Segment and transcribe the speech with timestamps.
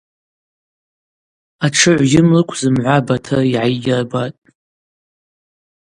[1.65, 4.41] Атшыгӏв йымлыкв зымгӏва Батыр йгӏаййырбатӏ.